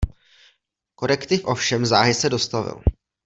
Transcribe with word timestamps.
Korektiv 0.95 1.45
ovšem 1.45 1.85
záhy 1.85 2.13
se 2.13 2.29
dostavil. 2.29 2.81